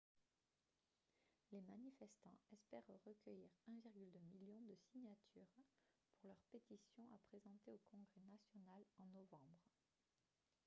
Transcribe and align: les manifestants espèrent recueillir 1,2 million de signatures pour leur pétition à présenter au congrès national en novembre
les 1.51 1.61
manifestants 1.61 2.39
espèrent 2.51 2.97
recueillir 3.05 3.51
1,2 3.67 4.19
million 4.31 4.59
de 4.61 4.75
signatures 4.91 5.45
pour 6.15 6.25
leur 6.25 6.41
pétition 6.51 7.03
à 7.13 7.19
présenter 7.29 7.69
au 7.69 7.79
congrès 7.91 8.25
national 8.31 8.83
en 8.97 9.05
novembre 9.05 9.69